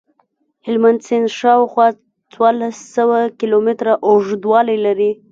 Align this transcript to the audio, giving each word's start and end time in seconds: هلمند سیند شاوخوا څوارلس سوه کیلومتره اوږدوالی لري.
هلمند 0.65 0.99
سیند 1.07 1.29
شاوخوا 1.39 1.87
څوارلس 2.33 2.77
سوه 2.95 3.19
کیلومتره 3.39 3.93
اوږدوالی 4.07 4.77
لري. 4.85 5.11